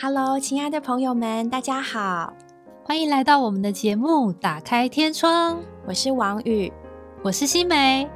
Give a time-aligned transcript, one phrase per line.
[0.00, 2.32] Hello，亲爱的朋友们，大家好，
[2.84, 5.56] 欢迎来到我们的节目《打开天窗》。
[5.88, 6.72] 我是王宇，
[7.20, 8.08] 我是新梅。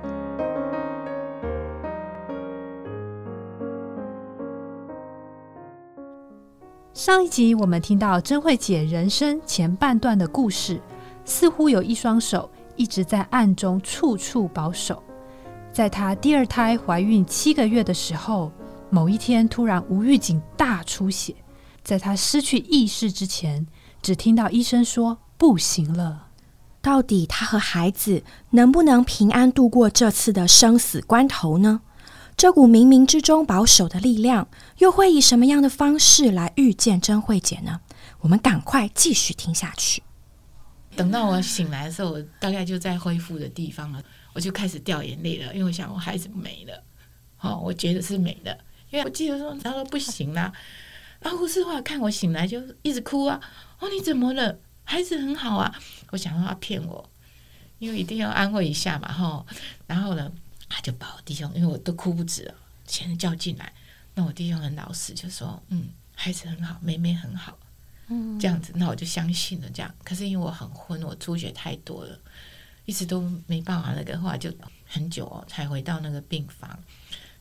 [6.95, 10.81] 上一集我们听到真慧姐人生前半段的故事，
[11.25, 15.03] 似乎有一双手一直在暗中处处保守。
[15.73, 18.53] 在她第二胎怀孕七个月的时候，
[18.89, 21.35] 某一天突然无预警大出血，
[21.83, 23.67] 在他失去意识之前，
[24.01, 26.29] 只听到医生说不行了。
[26.81, 31.83] 到底他和孩子能不能平安度过这次的生死关头呢？
[32.37, 37.81] 这股冥冥之中保守的力量，又会以什么样的方式来遇见真慧姐呢？
[38.21, 40.03] 我们赶快继续听下去。
[40.97, 44.03] 等到我醒来的时候，我大概就在恢复的地方了，
[44.33, 46.83] 我就开始掉眼泪了，因为我想我孩子没了，
[47.41, 48.59] 哦，我觉得是没的，
[48.91, 50.53] 因为我记得说他说不行啦，
[51.23, 53.41] 然后护士话看我醒来就一直哭啊，
[53.79, 54.59] 哦你怎么了？
[54.85, 57.09] 孩子很好啊，我想让他骗我，
[57.79, 59.47] 因为一定要安慰一下嘛，哈，
[59.87, 60.31] 然后呢？
[60.75, 62.55] 他就把我弟兄，因为我都哭不止了，
[62.87, 63.71] 先生叫进来。
[64.15, 67.59] 那我弟兄很老实，就说：“嗯，孩子很好，妹妹很好。”
[68.09, 69.69] 嗯，这样子，那我就相信了。
[69.69, 72.19] 这样，可是因为我很昏，我出血太多了，
[72.87, 74.51] 一直都没办法那个，后来就
[74.87, 76.79] 很久哦才回到那个病房。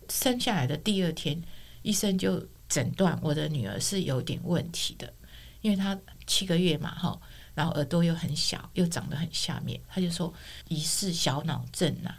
[0.09, 1.41] 生下来的第二天，
[1.83, 5.13] 医生就诊断我的女儿是有点问题的，
[5.59, 7.19] 因为她七个月嘛，哈，
[7.53, 10.33] 然后耳朵又很小，又长得很下面，他就说
[10.69, 12.15] 疑似小脑症呐。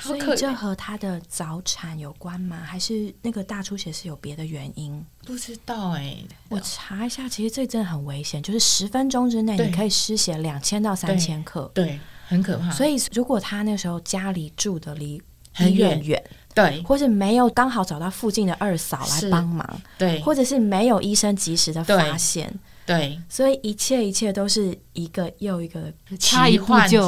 [0.00, 2.62] 所以这和她的早产有关吗？
[2.64, 5.04] 还是那个大出血是有别的原因？
[5.26, 6.16] 不知道哎，
[6.48, 7.28] 我查一下。
[7.28, 12.70] 其实这真的很危险，就是十分钟之内你可以失血两千到三千克，对，很可怕。
[12.70, 15.20] 所以如果他那时候家里住的离
[15.52, 16.22] 很远远，
[16.56, 22.50] 对，或是没有刚好找到附近的二嫂来帮忙，对，或者是没有医生及时的发现。
[22.86, 27.06] 对，所以一切一切都是一个又一个差一步就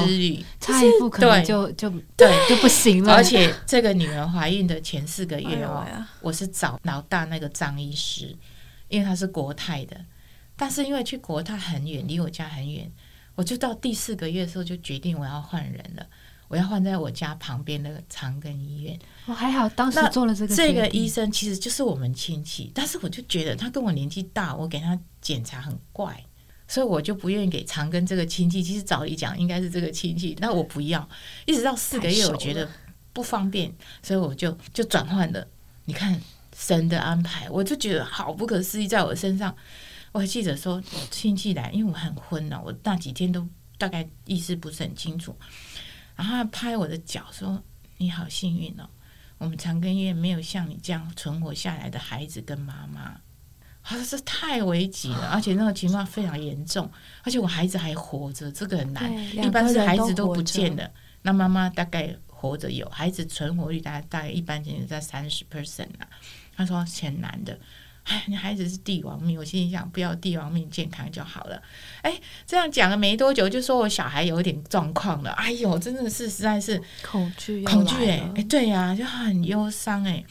[0.60, 2.30] 差一步可能就就对。
[2.48, 3.14] 就不行了。
[3.14, 5.86] 而且这个女儿怀孕的前四个月哦，
[6.20, 8.36] 我是找老大那个张医师，
[8.88, 9.96] 因为他是国泰的，
[10.56, 12.90] 但是因为去国泰很远，离我家很远，
[13.36, 16.04] 我就到第四个月的时候就决定我要换人了。
[16.48, 18.98] 我要换在我家旁边那个长庚医院。
[19.26, 20.56] 哦，还好当时做了这个。
[20.56, 26.24] 这个医生其实就是我们亲戚，但是我就觉得他跟我年纪大，我给他检查很怪，
[26.66, 28.62] 所以我就不愿意给长庚这个亲戚。
[28.62, 31.08] 其实早一讲应该是这个亲戚，那我不要。
[31.44, 32.68] 一直到四个月，我觉得
[33.12, 33.72] 不方便，
[34.02, 35.46] 所以我就就转换了。
[35.84, 36.20] 你看
[36.56, 39.54] 神的安排，我就觉得好不可思议，在我身上。
[40.10, 45.36] 我还记得说亲戚来，因为我很昏了，我那几天都大概意识不是很清楚。
[46.18, 47.62] 然后他拍我的脚说
[47.98, 48.90] ：“你好幸运哦，
[49.38, 53.20] 我们长庚医院没有像你这样存活下来的孩子跟妈妈。”
[53.84, 56.90] 他说：“这太危急了，而且那个情况非常严重，
[57.22, 59.10] 而且我孩子还活着，这个很难。
[59.36, 60.90] 一般是孩子都不见了，
[61.22, 66.08] 那妈妈大概活着有，孩子存活率大概大概一般情在三十 percent 啊。”
[66.56, 67.56] 他说：“挺难的。”
[68.08, 71.62] 哎，你孩子是帝王命，我心里想，不要帝王命，健康就好了。
[72.00, 75.30] 哎，这样讲了没多久，就说我小孩有点状况了。
[75.32, 80.24] 哎呦，真的是实在是恐惧，恐惧哎哎，对呀，就很忧伤哎。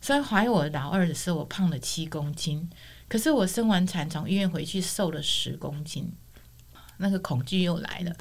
[0.00, 2.68] 所以怀我老二的时候，我胖了七公斤，
[3.06, 6.10] 可是我生完产从医院回去瘦了十公斤，
[6.96, 8.12] 那个恐惧又来了。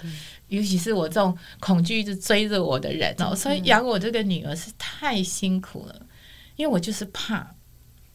[0.50, 6.00] 尤其是我这种恐惧一直追着我的人哦，所以养我这个女儿是太辛苦了，
[6.58, 7.56] 因为我就是怕。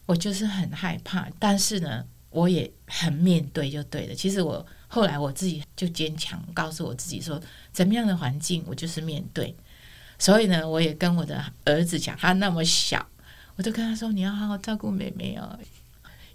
[0.05, 4.13] 我就是很害怕，但是呢，我也很面对就对了。
[4.13, 9.55] 其实我后来我自己就坚强，告诉我自己说，怎么样的环境我就是面对。
[10.17, 13.05] 所以呢，我也跟我的儿子讲，他那么小，
[13.55, 15.59] 我就跟他说，你要好好照顾妹妹哦。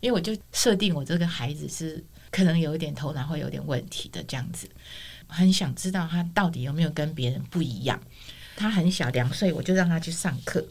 [0.00, 4.68] 因为我就设定我这个孩子是可能有一点头脑会有点问题的这样子，
[5.26, 8.00] 很想知道他到底有没有跟别人不一样。
[8.56, 10.66] 他很小，两岁，我就让他去上课。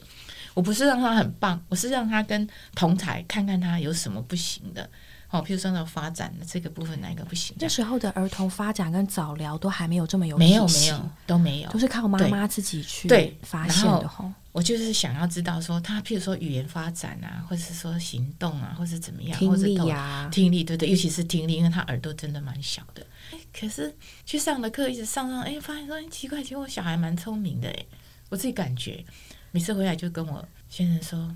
[0.53, 4.89] 我不是让他很棒，我是让他跟同才看看他有什么不行的，
[5.27, 7.55] 好，譬如说那发展的这个部分哪一个不行？
[7.59, 14.33] 那时候的儿童发展跟早疗都还没有这么有没有没有都没有，都是靠妈妈自己去对发现的哈。
[14.51, 23.05] 我就是想要知道说他譬如说语言发展啊，或者是说行动啊，或是怎么样，听力呀，听力对对，尤其是听力，因为他耳朵真的蛮小的。
[23.53, 23.95] 可是
[24.25, 27.85] 去上的课一直上上，哎，发现说奇怪，其实我小孩蛮聪明的哎，
[28.29, 29.05] 我自己感觉。
[29.51, 31.35] 每次回来就跟我先生说，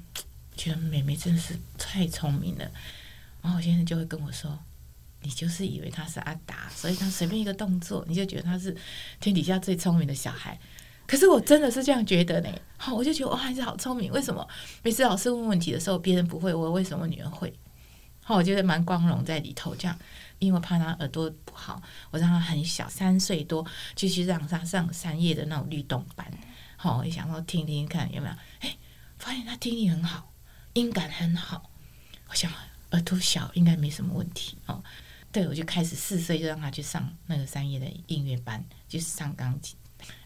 [0.55, 2.71] 觉得妹妹真的是太聪明了。
[3.41, 4.57] 然后我先生就会跟我说
[5.23, 8.75] ：“你就是以为他是阿达，所以他随便一个动作，你就觉得他是
[9.19, 10.57] 天底下最聪明的小孩。”
[11.05, 12.49] 可是我真的是这样觉得呢。
[12.77, 14.11] 好，我就觉得我孩子好聪明。
[14.11, 14.47] 为什么
[14.83, 17.53] 每次老师问问题的时候，别人不会，我为什么女儿会？
[18.23, 19.99] 好，我觉得蛮光荣在里头这样，
[20.39, 21.81] 因为怕他耳朵不好，
[22.11, 26.25] 我让他很小三岁多，就去让他上三叶的那种律动班。
[26.83, 28.75] 好，我想说听听看有没有，哎，
[29.17, 30.29] 发现他听力很好，
[30.73, 31.71] 音感很好。
[32.27, 32.51] 我想
[32.91, 34.83] 耳朵小应该没什么问题哦。
[35.31, 39.77] 对，我就开始四岁就让他去上那个三叶的音乐班，就是上钢琴。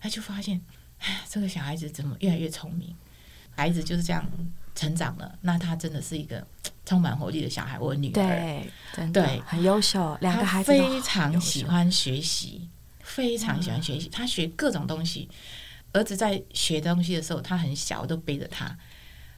[0.01, 0.59] 他就发现，
[0.97, 2.95] 哎，这个小孩子怎么越来越聪明？
[3.55, 4.27] 孩子就是这样
[4.73, 5.37] 成长了。
[5.41, 6.43] 那他真的是一个
[6.83, 7.77] 充满活力的小孩。
[7.77, 12.67] 我女儿对，真的对很优秀，两个孩子非常喜欢学习，
[13.03, 14.09] 非常喜欢学习。
[14.09, 15.29] 他学各种东西。
[15.93, 18.77] 儿子在学东西的时候，他很小，我都背着他。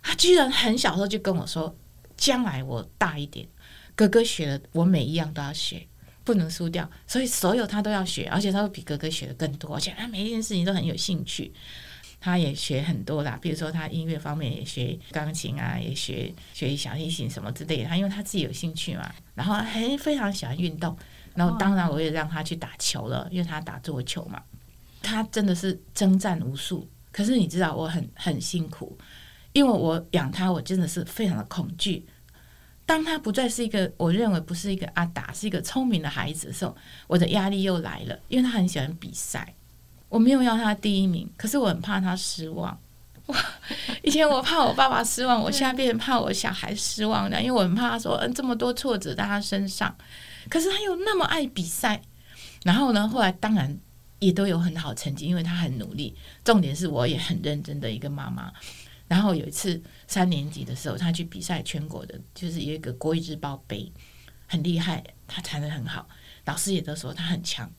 [0.02, 1.76] 他居然很小时候就跟我说
[2.18, 3.48] ：“将来我大一点，
[3.96, 5.86] 哥哥学的，我每一样都要学，
[6.24, 6.90] 不能输掉。
[7.06, 11.54] 所以所有他都要学，而且他会比哥哥学的更多，而且他每一件事情都很有兴趣。
[12.22, 17.90] 他也学很多啦，比如说他音乐方面也学钢琴啊，也学学小提琴什么之类的。
[17.90, 20.98] 他因为他自己有兴趣嘛，然后还非常喜欢运动。
[21.36, 24.42] 然后当然我也让他去打球了，因为他打桌球嘛。
[25.02, 28.98] 他真的是征战无数，可是你知道我很很辛苦，
[29.54, 32.06] 因为我养他，我真的是非常的恐惧。
[32.86, 36.76] 当他不再是一个我认为不是一个阿达，是一个聪明的孩子的时候，
[37.08, 39.54] 我的压力又来了，因为他很喜欢比赛。
[40.10, 42.76] 我没有要他第一名，可是我很怕他失望。
[43.28, 43.46] 哇！
[44.02, 49.96] 以前我怕我爸爸失望，我现在变成怕我小孩失望了，因为我很怕他说嗯这么多挫折在他身上，
[50.50, 52.02] 可是他又那么爱比赛。
[52.64, 53.78] 然后呢，后来当然
[54.20, 56.16] 也都有很好成绩，因为他很努力。
[56.44, 58.54] 重点是我也很认真的一个妈妈。
[59.08, 63.92] 然后有一次三年级的时候，他去比赛全国的，就是有一个国语日报杯，
[64.46, 66.08] 很厉害，他弹的很好，
[66.46, 67.72] 老师也都说他很强。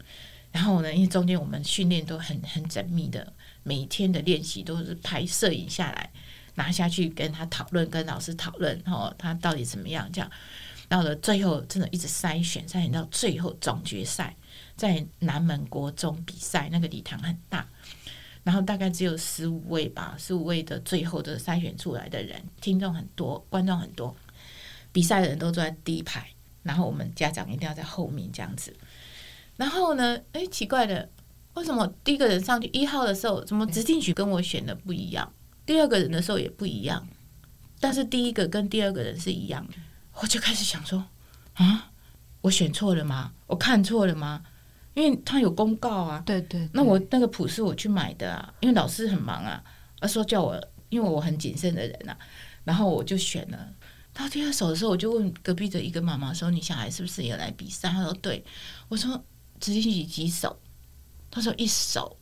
[0.50, 3.32] 然后呢，因为中间我们训练都很很缜密的，
[3.62, 6.10] 每一天的练习都是拍摄影下来，
[6.56, 10.10] 拿下去跟他讨论，跟老师讨论，哦，他到底怎么样？
[10.12, 10.28] 这样
[10.88, 14.34] 到了最后，真的一直筛选，筛选到最后总决赛，
[14.81, 17.69] 在南门国中比赛，那个礼堂很大，
[18.44, 24.17] 然后大概只有十五位吧，十五位的最后的筛选出来的人，听众很多，观众很多，
[24.91, 26.27] 比赛的人都坐在第一排，
[26.62, 28.75] 然后我们家长一定要在后面这样子。
[29.59, 30.19] 然后呢？
[30.32, 31.06] 哎，奇怪的，
[31.53, 35.31] 为什么第一个人上去一号的时候，怎么直进曲跟我选的不一样？
[35.67, 37.06] 第二个人的时候也不一样，
[37.79, 39.75] 但是第一个跟第二个人是一样的，
[40.15, 41.05] 我就开始想说
[41.53, 41.91] 啊，
[42.41, 43.35] 我选错了吗？
[43.47, 44.43] 我看错了吗？
[44.94, 49.62] 因为他有公告啊，对对，那我那个谱是我去买的啊，因为老师很忙啊，
[50.00, 52.16] 他说叫我，因为我很谨慎的人啊，
[52.64, 53.69] 然后我就选了。
[54.12, 58.44] 到第二首的时候，我就问隔壁的一个妈妈说：“你小孩是不是也来比赛？”她说：“对。”
[58.88, 59.22] 我说。
[59.60, 60.58] 直进去几首？
[61.31, 62.16] 她说一首。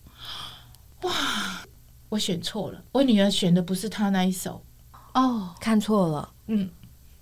[1.03, 1.65] 哇，
[2.09, 4.61] 我选错了，我女儿选的不是她那一首
[5.15, 6.33] 哦，看错了。
[6.49, 6.67] 嗯，《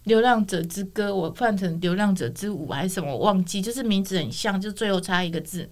[0.07, 5.69] 流浪者之歌》我换成《流浪者之舞》还是什么，我忘记，就是名字很像，就最后差一个字。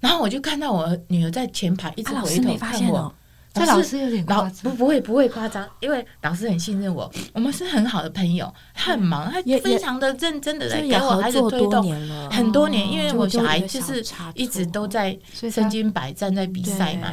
[0.00, 3.14] 然后我就看到我女儿在前排一直回头看我。
[3.52, 8.52] 这老师有点夸张，不不会不会夸张，因为老师很信任我，我们是很好的朋友。
[8.72, 14.04] 他很忙，他非常的认真的在给我孩子推动很多年，因为我小孩就是
[14.34, 17.12] 一直都在身经百战在比赛嘛。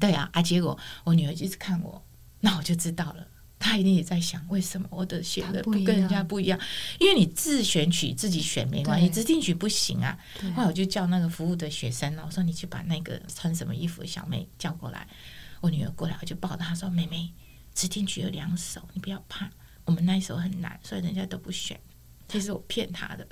[0.00, 2.00] 对啊，啊，结果我女儿一直看我，
[2.40, 3.26] 那我就知道了，
[3.66, 6.58] 她一定也在想为什么我的选的不跟人家不一样？
[7.00, 10.16] 因为你自选曲自己选没关系，指定曲不行啊。
[10.54, 15.06] 后来我就叫那个服务的学生我说你去把那个穿什么衣服的小妹叫过来。
[15.60, 17.30] 我女儿过来，我就抱她说：“妹妹，
[17.74, 19.50] 指定曲有两首，你不要怕。
[19.84, 21.80] 我们那一首很难，所以人家都不选。
[22.28, 23.26] 其实我骗她的，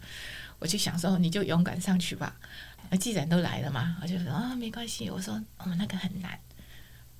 [0.58, 2.34] 我就想说，你就勇敢上去吧。
[2.98, 5.08] 既然都来了嘛，我就说啊，没关系。
[5.10, 6.38] 我说我们那个很难。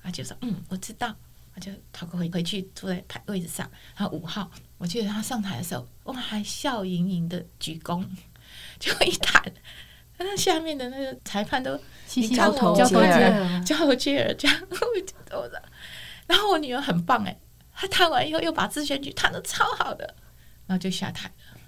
[0.03, 1.15] 他就说嗯，我知道。
[1.55, 3.67] 他就逃过回回去坐在台位置上。
[3.95, 8.05] 然后五号，我记得他上台的时候，哇，还笑盈盈的鞠躬，
[8.77, 9.41] 就一弹。”
[10.17, 11.77] 那下面的那个裁判都
[12.33, 14.61] 交头接耳，交头接耳这样，
[16.25, 17.37] 然后我女儿很棒哎，
[17.73, 20.15] 她弹完以后又把自选曲弹的超好的，
[20.67, 21.59] 然后就下台了。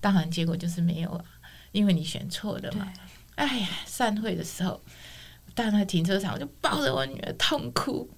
[0.00, 1.24] 当然结果就是没有啊，
[1.72, 2.90] 因为你选错了嘛。
[3.34, 4.82] 哎呀，散会的时候
[5.54, 8.08] 到那停车场，我就抱着我女儿痛哭。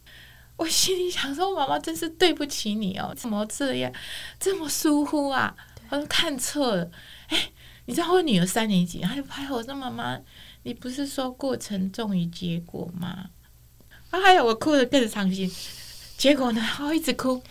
[0.57, 3.93] 我心里想说，妈妈真是对不起你哦，怎么这样，
[4.39, 5.55] 这么疏忽啊？
[5.91, 6.91] 我说看错了，
[7.29, 7.51] 哎。
[7.87, 10.19] 你知道我女儿三年级，她就拍我说：“妈妈，
[10.63, 13.29] 你不是说过程重于结果吗？”
[14.09, 15.53] 啊，还有我哭的更伤心。
[16.17, 17.43] 结果呢，我一直哭。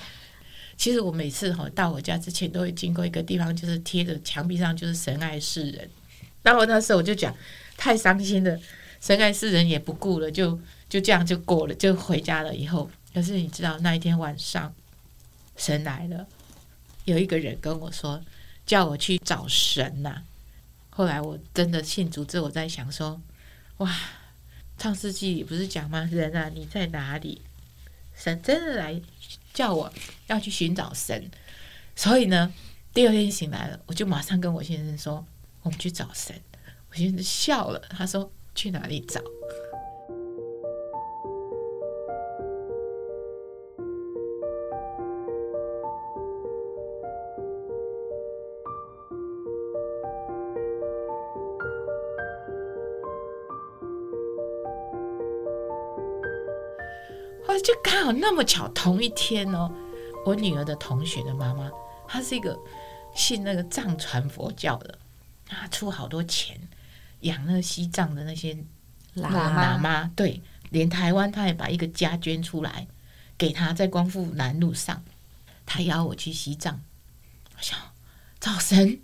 [0.76, 5.88] 其实我每次哈到我家之前，都会经过一个地方，就是贴着墙壁上就是“神爱世人”。
[6.42, 7.32] 然后那时候我就讲，
[7.78, 8.58] 太伤心了
[9.00, 10.60] ，“神爱世人”也不顾了，就
[10.94, 12.56] 就这样就过了，就回家了。
[12.56, 14.72] 以后可是你知道那一天晚上，
[15.58, 16.28] 神来了，
[17.06, 18.22] 有一个人跟我说。
[18.66, 20.24] 叫我去找神呐、
[20.90, 23.20] 后来我真的信主之后，我在想说，
[23.80, 23.94] 哇，
[24.78, 26.08] 创世纪不是讲吗？
[26.10, 27.42] 人啊，你在哪里？
[28.16, 29.02] 神真的来
[29.54, 29.92] 叫我
[30.28, 31.30] 要去寻找神，
[31.94, 32.54] 所以呢，
[32.94, 35.26] 第二天醒来了，我就马上跟我先生说，
[35.64, 36.34] 我们去找神。
[36.90, 39.20] 我先生笑了，他说去哪里找？
[57.84, 59.72] 刚好那么巧，同一天哦，
[60.25, 61.70] 我女儿的同学的妈妈，
[62.08, 62.58] 她是一个
[63.13, 64.98] 信那个藏传佛教的，
[65.48, 66.60] 她出好多钱
[67.22, 68.54] 养那个西藏的那些
[69.16, 72.88] 喇喇嘛，对，连台湾她也把一个家捐出来
[73.38, 75.04] 给她，在光复南路上，
[75.66, 76.82] 她邀我去西藏，
[77.56, 77.78] 我想
[78.40, 79.00] 早晨，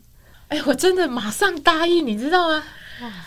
[0.48, 2.64] 哎，我真的马上答应，你知道吗？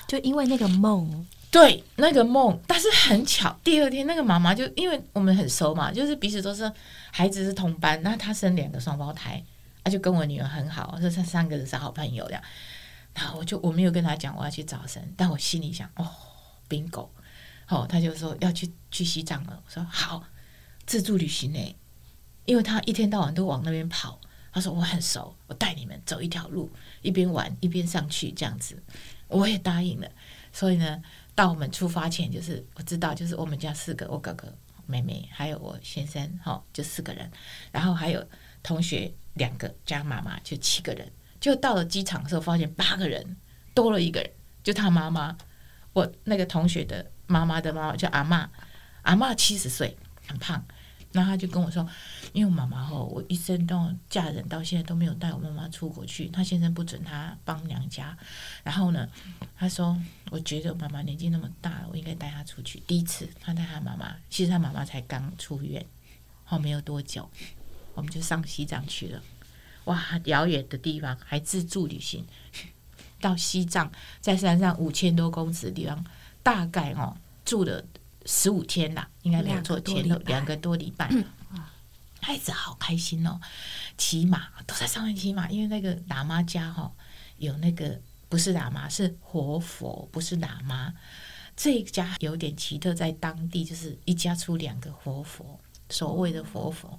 [0.06, 6.72] 就因为那个梦，对那个梦，但是很巧，第二天那个妈妈就因为我们很熟嘛，就是彼此都是
[7.10, 9.44] 孩子是同班，那她生两个双胞胎，
[9.84, 12.42] 她，就跟我女儿很好，这三三个人是好朋友这样。
[13.12, 16.10] 然后我就我没有跟她讲我要去找神，但我心里想哦
[16.70, 17.10] ，bingo，
[17.68, 20.24] 哦，他就说要去去西藏了，我说好，
[20.86, 21.76] 自助旅行呢，
[22.46, 24.18] 因为他一天到晚都往那边跑，
[24.50, 26.70] 他说我很熟，我带你们走一条路，
[27.02, 28.82] 一边玩一边上去这样子，
[29.28, 30.08] 我也答应了。
[30.54, 31.02] 所以呢，
[31.34, 34.52] 到我们出发前，就是我知道，就是我们家四个，我哥哥、
[34.86, 37.30] 妹妹还有我先生，哈、就四个人，
[37.70, 38.24] 然后还有
[38.62, 41.10] 同学两个加妈妈，就七个人。
[41.40, 43.36] 就到了机场的时候，发现八个人
[43.74, 44.30] 多了一个人，
[44.62, 45.36] 就他妈妈，
[45.92, 48.46] 我那个同学的妈妈的妈妈叫阿嬷，
[49.02, 49.96] 阿嬷七十岁，
[50.26, 50.64] 很胖。
[51.12, 51.86] 那他就跟我说，
[52.32, 58.16] 因为妈妈吼，我一生到嫁人到现在都没有带我妈妈出国去，她先生不准她帮娘家。
[58.64, 59.08] 然后呢，
[59.56, 60.00] 他说，
[60.30, 62.82] 我觉得妈妈年纪那么大了，我应该带她出去。
[62.86, 65.84] 第一次他带他妈妈，其实他妈妈才刚出院，
[66.44, 67.28] 后没有多久，
[67.94, 69.22] 我们就上西藏去了。
[69.84, 72.24] 哇，遥远的地方还自助旅行，
[73.20, 76.04] 到西藏，在山上五千多公尺的地方，
[76.42, 77.84] 大概哦住了
[78.26, 81.10] 十五天啦，应该没有错，前头两个多礼拜。
[82.20, 83.40] 孩子好开心哦，
[83.98, 86.92] 骑马都在上面骑马，因为那个喇嘛家哈、
[87.38, 90.94] 有那个不是喇嘛是活佛，不是喇嘛。
[91.56, 95.58] 这一家有点奇特，在当地就是一家出两个活佛，
[95.90, 96.98] 所谓的活佛。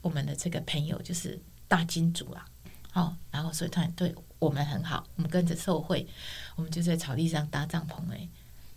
[0.00, 1.38] 我们的这个朋友就是
[1.68, 2.44] 大金主啦，
[2.94, 6.08] 哦，然后所以他对我们很好，我们跟着受贿，
[6.56, 8.28] 我们就在草地上搭帐篷哎、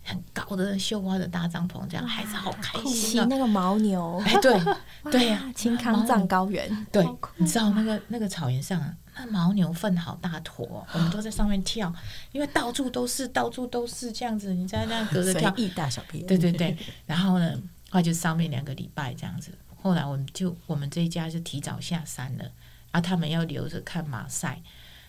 [0.06, 3.26] 很高的绣花的大帐篷，这样孩子好开心啊！
[3.28, 4.58] 那个牦牛，哎，对
[5.10, 7.04] 对呀、哇青康藏高原，对
[7.36, 11.92] 你知道那个那个草原上啊，那牦牛粪好大坨哦，我们都在上面跳，
[12.30, 17.50] 因为到处都是，到处都是这样子，你在那样隔着跳，意大小便，对对对，然后呢，
[17.90, 19.50] 后来就上面两个礼拜这样子。
[19.82, 22.44] 后来我们就我们这一家就提早下山了，
[22.90, 24.60] 啊，他们要留着看马赛。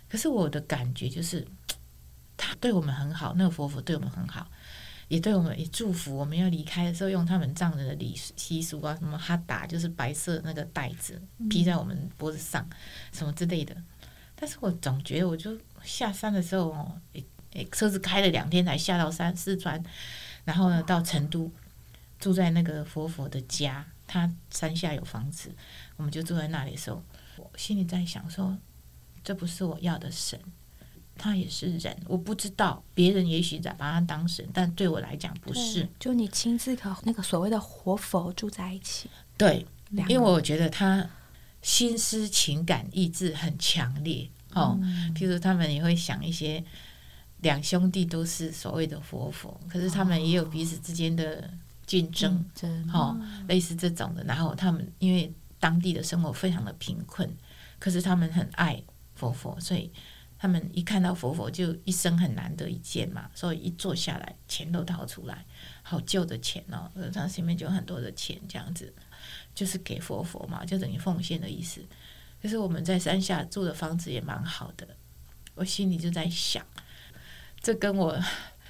[0.09, 1.45] 可是我的感觉就是，
[2.37, 4.47] 他对我们很好，那个佛佛对我们很好，
[5.07, 6.15] 也对我们也祝福。
[6.15, 12.67] 我们要离开的时候，用他们藏人的礼习俗啊，什么哈达，就是白色那个袋子披在我们脖子上，
[13.11, 13.75] 什么之类的。
[14.35, 19.83] 但是我总觉得，我就下山的时候哦，诶诶，车子开了两天才下到山四川，
[20.45, 21.51] 然后呢到成都，
[22.19, 25.49] 住在那个佛佛的家，他山下有房子，
[25.95, 27.01] 我们就住在那里的时候，
[27.37, 28.55] 我心里在想说，
[29.23, 30.39] 这不是我要的神，
[31.17, 35.87] 他也是人，我不知道别人也许在把他当神，但对我来讲不是。
[35.99, 41.07] 就你亲自和那个所谓的活佛住在一起，对，因为我觉得他
[41.61, 44.79] 心思、情感、意志很强烈哦。
[45.15, 46.63] 譬如他们也会想一些
[47.41, 51.49] 两兄弟都是所谓的活佛，可是他们也有彼此之间的
[51.85, 54.23] 竞争，真哦，类似这种的。
[54.23, 57.29] 然后他们因为当地的生活非常的贫困，
[57.79, 58.81] 可是他们很爱
[59.15, 59.91] 佛佛，所以
[60.39, 65.45] 他们一看到佛佛就一生很难得一见嘛，所以一坐下来钱都掏出来，
[65.81, 68.93] 好旧的钱哦，他前面就有很多的钱这样子，
[69.55, 71.81] 就是给佛佛嘛，就等于奉献的意思。
[72.41, 74.87] 可是我们在山下住的房子也蛮好的，
[75.55, 76.63] 我心里就在想，
[77.59, 78.23] 这跟我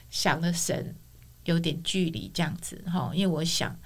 [0.10, 0.96] 想的神
[1.44, 3.78] 有点距离，这样子哈，因为我想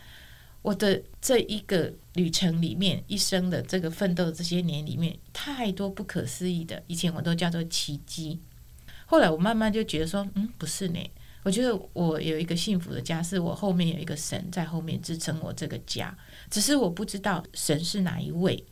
[0.62, 8.40] 我的这一个旅程里面，一生的这个奋斗这些年里面，太多不可思议的，以前我都叫做奇迹，
[9.06, 11.00] 后来我慢慢就觉得说，嗯，不是呢。
[11.44, 16.16] 我觉得我有一个幸福的家，是我后面有一个神在后面支撑我这个家，
[16.52, 18.64] 只是我不知道神是哪一位，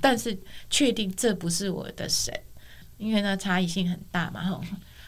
[0.00, 0.38] 但是
[0.70, 2.32] 确定这不是我的神。
[2.96, 4.42] 因为呢差异性很大嘛。
[4.42, 4.64] 后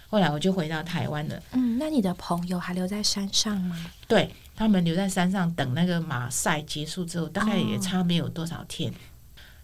[0.08, 1.42] 后来我就回到台湾了。
[1.52, 3.76] 嗯，那你的朋友还留在山上吗？
[4.06, 8.92] 对他们留在山上等那个马赛结束之后，大概也哦差没有多少天。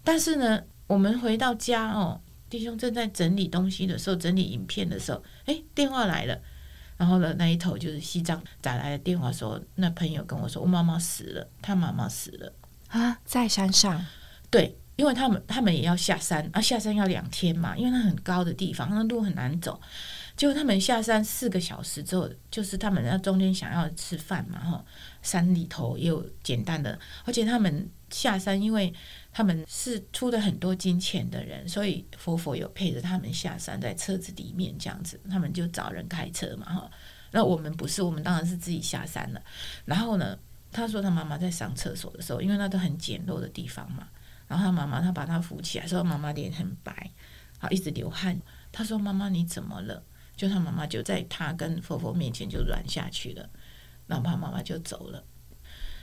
[0.05, 2.21] 但是呢，我们回到家哦，
[2.51, 6.39] 弟兄正在整理东西的时候，整理影片的时候，诶，电话来了。
[6.99, 12.53] 然后呢，那一头就是西藏打来的电话说，那朋友跟我说，我妈妈死了，他妈妈死了。
[12.89, 14.05] 啊，在山上。
[14.51, 19.81] 对，因为他们他们也要下山啊，下山要两天嘛，因为那很高的地方，那路很难走。
[20.43, 24.85] 结果他们下山四个小时之后，就是他们那中间想要吃饭嘛，哈，
[25.23, 28.93] 山里头也有简单的，而且他们下山，因为
[29.33, 36.91] 他们是出了很多金钱的人，所以佛佛有陪着他们下山，在车子里面这样子，他们就找人开车嘛，哈。
[37.31, 39.41] 那我们不是，我们当然是自己下山了。
[39.85, 40.37] 然后呢，
[40.73, 44.09] 他说他妈妈在上厕所的时候，因为那都很简陋的地方嘛，
[44.49, 47.13] 然后他妈妈他把他扶起来，说妈妈脸很白，
[47.61, 48.37] 啊，一直流汗。
[48.73, 50.03] 他说妈妈你怎么了？
[50.37, 53.49] 就他妈妈就在他跟佛佛面前就软下去了，
[54.07, 55.23] 然后他妈妈就走了。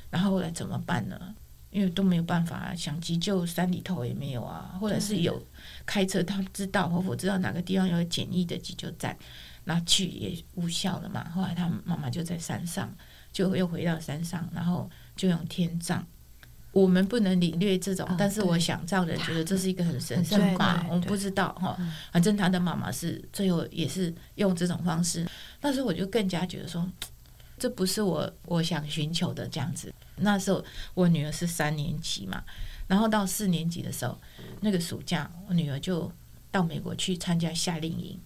[0.10, 1.36] 然后后来怎么办呢？
[1.72, 5.40] 因为都没有办法想急救，山里头也没有啊，或者是有
[5.86, 9.16] 开车，他知道佛佛知道哪个地方有简易的急救站，
[9.66, 11.30] 那去也无效了嘛。
[11.30, 12.92] 后来他妈妈就在山上，
[13.32, 16.04] 就又回到山上，然后就用天葬。
[16.72, 18.60] 我们不能领略这种，啊但是我对。
[18.60, 21.78] 想藏人觉得这是一个很神圣对吧，我们不知道哈。
[22.12, 25.28] 反正他的妈妈是最后也是用这种方式，
[25.62, 26.88] 那时候我就更加觉得说，
[27.58, 29.94] 这不是我我想寻求的这样子。
[30.18, 32.44] 那时候我女儿是三年级嘛，
[32.88, 34.16] 然后到四年级的时候，
[34.62, 36.12] 那个暑假我女儿就
[36.52, 38.20] 到美国去参加夏令营，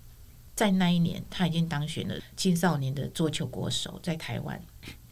[0.56, 4.60] 在那一年她已经当选了青少年的桌球国手，在台湾，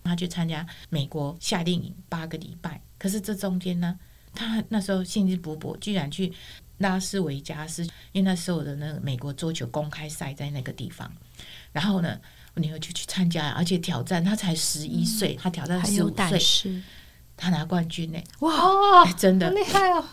[0.03, 3.97] 她去参加美国夏令营八个礼拜，可是这中间呢，
[4.33, 6.31] 他那时候兴致勃勃，居然去
[6.77, 11.11] 拉斯维加斯，因为那时候的那个美国桌球公开赛在那个地方，
[11.71, 12.19] 然后呢。
[12.53, 16.81] 我女儿就去参加，而且挑战，她才十一岁，她挑战十五岁，识，
[17.37, 20.03] 她拿冠军呢、哇，真的好厉害哦！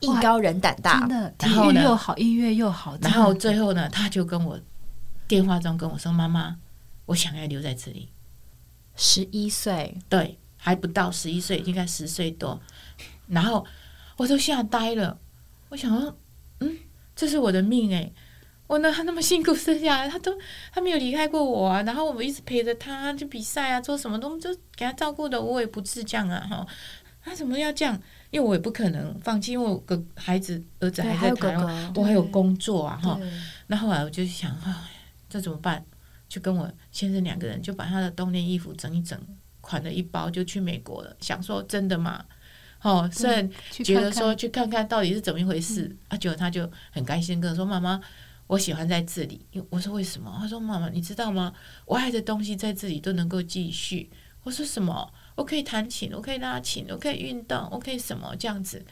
[0.00, 4.60] 艺高人胆大真，的，体然后呢育又好，音乐又好，然后最后呢，他就跟我
[5.26, 6.54] 电话中跟我说：“妈妈，
[7.06, 8.10] 我想要留在这里。
[9.00, 12.60] 十一岁，”对，还不到十一岁，应该十岁多。
[13.28, 13.64] 然后
[14.18, 15.18] 我都吓呆了，
[15.70, 16.14] 我想说，
[16.58, 16.76] 嗯，
[17.16, 18.12] 这是我的命哎、
[18.66, 20.38] 我呢，他那么辛苦生下来，他都
[20.70, 26.66] 他没有离开过我啊，然后我们一直陪着他去比赛啊，做什么都就给他照顾的我也不自这样啊哈。
[27.22, 27.98] 他怎么要这样？
[28.30, 33.18] 因为我也不可能放弃，因为我个孩子儿子，还在台湾，哥，我还有工作啊哈。
[33.66, 34.88] 那后来我就想，啊，
[35.28, 35.84] 这怎么办？
[36.30, 39.20] 就跟我先生两个人就把他的冬天衣服整一整，
[39.60, 41.14] 款了一包就去美国了。
[41.20, 42.24] 想说真的吗？
[42.82, 48.00] 哦，虽然觉得说去看看到底是怎么一回事，啊，结果他就很开心跟我说：“妈妈，
[48.46, 50.34] 我喜欢在这里。”我说为什么？
[50.40, 51.52] 他说：“妈妈，你知道吗？
[51.84, 54.08] 我爱的东西在这里都能够继续。”
[54.44, 55.12] 我说：“什么？
[55.34, 58.82] 我可以弹琴，我可以拉琴，我可以运动，我可以什么这样子？”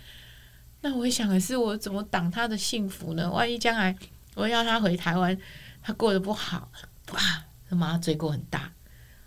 [0.82, 3.30] 那我想的是，我怎么挡他的幸福呢？
[3.30, 3.96] 万一将来
[4.34, 5.36] 我要他回台湾，
[5.82, 6.70] 他过得不好，
[7.12, 8.72] 哇，他妈罪过很大，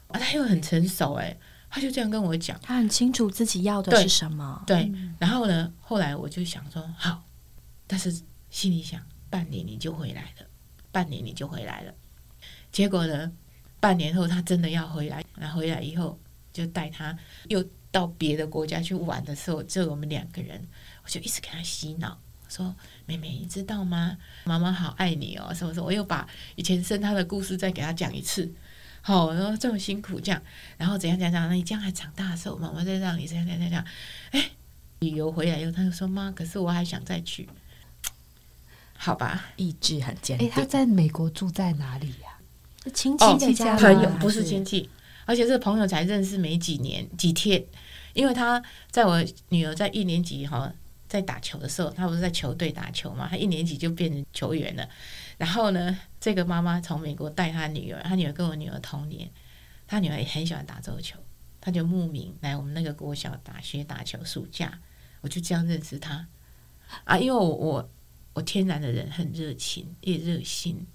[0.07, 1.37] 啊，他又很成熟、欸，
[1.69, 2.59] 他就这样跟我讲。
[2.61, 7.23] 他很清楚自己要的是什么，对，然后呢，后来我就想说好，
[7.87, 8.11] 但是
[8.49, 10.45] 心里想，半年你就回来了，
[10.91, 11.93] 半年你就回来了。
[12.71, 13.31] 结果呢，
[13.79, 16.19] 半年后他真的要回来，然后回来以后
[16.53, 17.17] 就带他
[17.47, 20.65] 又到别的国家去玩的时候，就我们两个人，
[21.03, 22.19] 我就一直给他洗脑。
[22.51, 24.17] 说妹妹，你知道吗？
[24.43, 28.51] 妈妈好爱你哦，什么什么，我又把以前生他的故事再给他讲一次。
[29.03, 30.39] 好、然后这么辛苦这样，
[30.77, 33.83] 然后怎样怎样怎样，那你将来长大的时候，妈妈再让你这样怎样怎样，
[34.31, 34.51] 哎，
[34.99, 37.49] 旅游回来以后，他就说妈，可是我还想再去，
[38.95, 39.45] 好吧？
[39.55, 40.49] 意志很坚哎，定。
[40.51, 42.37] 他在美国住在哪里呀？
[42.93, 44.87] 亲哦戚的家朋友不是亲戚，
[45.25, 47.63] 而且是朋友才认识没几年几天，
[48.13, 48.61] 因为他
[48.91, 50.71] 在我女儿在一年级哈，
[51.11, 54.89] 在打球的时候，他不是在球队打球嘛，他一年级就变成球员了。
[55.37, 59.29] 然后呢，这个妈妈从美国带她女儿，她女儿跟我女儿同年，
[59.85, 61.19] 她女儿也很喜欢打桌球，
[61.59, 64.23] 她就慕名来我们那个国小打学打球。
[64.23, 64.79] 暑假
[65.19, 66.25] 我就这样认识她
[67.03, 67.89] 啊，因为我我
[68.31, 70.87] 我天然的人很热情也热心，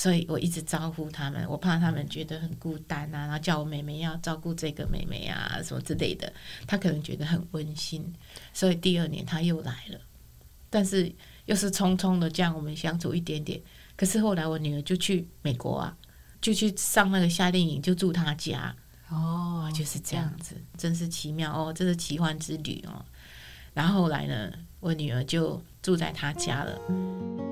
[0.00, 6.32] 所以我一直招呼他们，我怕他们觉得很孤单啊，然后叫我妹妹要照顾这个妹妹啊什么之类的，
[6.66, 8.10] 他可能觉得很温馨，
[8.54, 10.00] 所以第二年他又来了，
[10.70, 11.12] 但是
[11.44, 13.60] 又是匆匆的这样我们相处一点点，
[13.94, 15.94] 可是后来我女儿就去美国啊，
[16.40, 18.74] 就去上那个夏令营，就住他家，
[19.10, 23.04] 哦就是这样子，真是奇妙哦，这是奇幻之旅哦。
[23.74, 27.49] 然后后来呢，我女儿就住在他家了。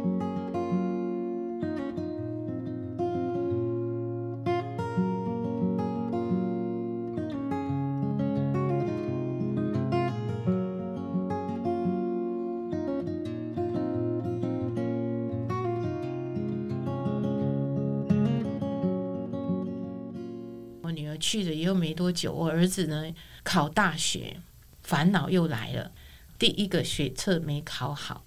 [22.09, 23.05] 多久，我儿子呢
[23.43, 24.41] 考大学，
[24.83, 25.93] 烦恼又来了。
[26.39, 28.25] 第一个学测没考好，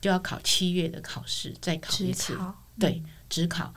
[0.00, 2.38] 就要考七月的考试，再考一次。
[2.78, 3.74] 对，只考。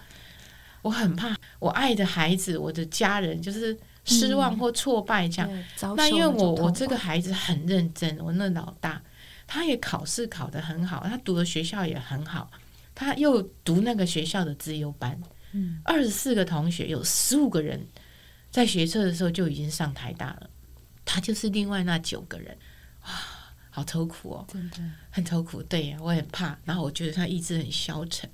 [0.83, 5.65] 我很怕我爱的孩子，我的家人就是失望或挫败这样。
[5.95, 9.01] 那因为我我这个孩子很认真，我那老大
[9.47, 12.51] 他也考试考得很好，他读的学校也很好，
[12.93, 15.19] 他又读那个学校的资优班。
[15.53, 17.83] 嗯，二十四个同学有十五个人
[18.51, 20.49] 在学车的时候就已经上台大了，
[21.05, 22.57] 他就是另外那九个人。
[23.03, 23.09] 哇，
[23.69, 24.77] 好愁苦哦，真的
[25.11, 25.61] 很愁苦。
[25.63, 26.57] 对呀，我很怕。
[26.65, 28.29] 然后我觉得他意志很消沉。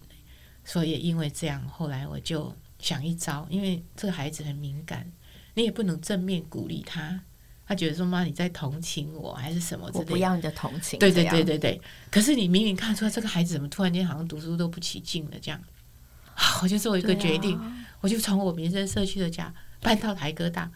[0.64, 5.12] 所以因为这样，后来我就想一招，因为这个孩子很敏感，
[5.56, 7.20] 你也不能正面鼓励他，
[7.68, 9.90] 他觉得说妈你在同情我还是什么？
[9.94, 10.98] 我不要你的同情。
[11.00, 11.82] 对对对对对。
[12.10, 15.62] 可是你明明看出来这个孩子怎么突然间好像读书都不起劲了，这样，
[16.62, 17.60] 我就做一个决定，
[18.00, 20.72] 我就从我民生社区的家搬到台哥大，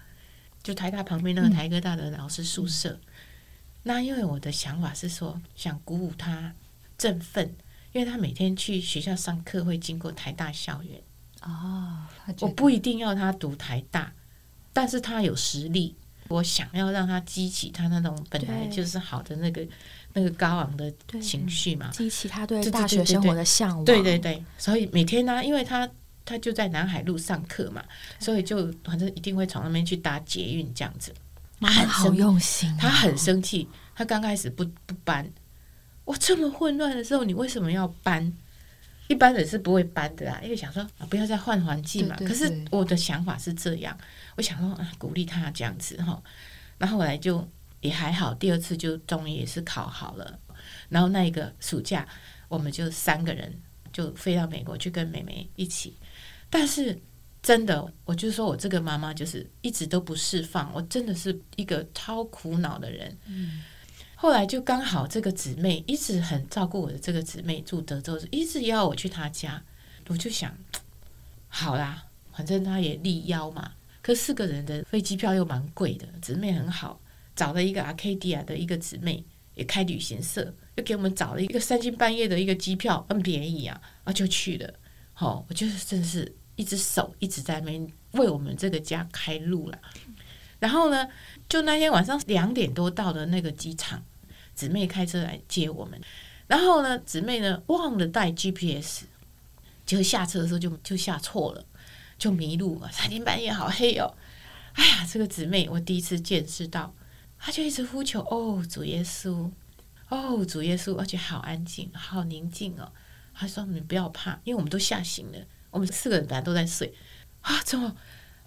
[0.62, 3.00] 就台大旁边那个台哥大的老师宿舍。
[3.84, 6.54] 那因为我的想法是说，想鼓舞他
[6.98, 7.56] 振奋。
[7.94, 11.02] 因为他每天去学校上课会经过台大校园
[11.42, 12.06] 哦，
[12.42, 14.12] 我不一定要他读台大，
[14.72, 15.96] 但是他有实力，
[16.28, 19.66] 我想要让他激起他那种本来就是好的那个
[20.14, 23.84] 那个高昂的情绪嘛，激起他对大学生活的向往。
[23.86, 25.90] 对对对，所以每天呢，因为他
[26.28, 27.82] 他就在南海路上课嘛，
[28.20, 31.14] 所以就反正一定会从那边去搭捷运这样子。
[31.60, 35.28] 妈妈好用心，他很生气，他刚开始不不搬。
[36.04, 38.32] 我这么混乱的时候，你为什么要搬？
[39.08, 42.16] 一般人是不会搬的啊，因为想说啊，不要再换环境嘛。
[42.18, 43.98] 可是我的想法是这样，
[44.36, 46.22] 我想说啊，鼓励他这样子哈。
[46.78, 47.48] 然后后来就
[47.80, 50.38] 也还好，第二次就终于也是考好了。
[50.90, 52.06] 然后那一个暑假，
[52.50, 53.54] 我们就三个人
[53.94, 55.96] 就飞到美国去跟妹妹一起。
[56.50, 56.98] 但是
[57.42, 63.18] 真的，我就说我这个妈妈就是一直都不释放，我真的是一个超苦恼的人。
[63.26, 63.64] 嗯。
[64.20, 69.64] 后来就刚好这个姊妹一直很照顾我的这个姊妹住德州，一直邀我去她家，
[70.08, 70.58] 我就想，
[71.48, 73.74] 好啦，反正她也力邀嘛。
[74.02, 77.00] 可四个人的飞机票又蛮贵的，姊妹很好，
[77.36, 84.74] 找了一个阿 K D 亚的一个姊妹，也开旅行社，又给我们找了一个三更半夜的一个机票，很便宜啊，啊就去了。
[85.20, 89.80] 好，我就是真的是一只手一直在那边为我们这个家开路了。
[90.60, 91.08] 然后呢，
[91.50, 94.04] 就那天晚上两点多到的那个机场，
[94.54, 96.00] 姊妹开车来接我们。
[96.46, 99.06] 然后呢，姊妹呢忘了带 GPS，
[99.88, 101.66] 就下车的时候就就下错了，
[102.20, 102.92] 就迷路了。
[102.92, 104.14] 三更半夜好黑哦！
[104.74, 106.94] 哎呀，这个姊妹我第一次见识到，
[107.40, 109.50] 她就一直呼求：“哦，主耶稣，
[110.10, 112.92] 哦，主耶稣！”而且好安静，好宁静哦。
[113.38, 115.38] 她说：“你不要怕，因为我们都吓醒了，
[115.70, 116.94] 我们四个人本来都在睡
[117.42, 117.96] 啊，怎么？”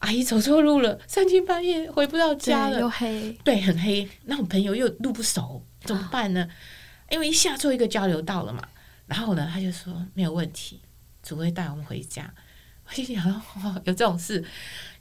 [0.01, 4.09] 阿姨走错路了，三更半夜回不到家了，又黑，对，很黑。
[4.25, 6.49] 那我朋友又路不熟，怎么办呢？
[7.11, 8.67] 因为一下错一个交流道了嘛。
[9.07, 10.81] 然后呢，他就说没有问题，
[11.23, 12.33] 主会带我们回家。
[12.87, 13.43] 我心想
[13.85, 14.43] 有这种事，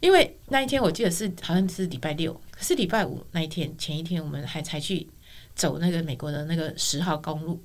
[0.01, 5.07] 因为那一天我记得是好像是礼拜六，可是礼拜五那一天前一天我们还才去
[5.55, 7.63] 走那个美国的那个十号公路，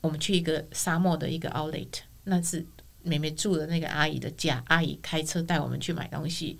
[0.00, 2.66] 我们去一个沙漠的一个 Outlet，那是。
[3.00, 6.58] 妹妹住的那个阿姨的家，阿姨开车带我们去买东西，